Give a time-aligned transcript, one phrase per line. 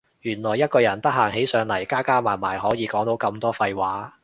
[0.21, 4.17] 原來一個人得閒起上嚟加加埋埋可以講到咁多廢話